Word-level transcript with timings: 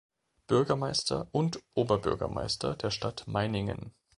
Bürgermeister 0.47 1.27
und 1.31 1.61
Oberbürgermeister 1.75 2.75
der 2.75 2.89
Stadt 2.89 3.27
Meiningen. 3.27 3.93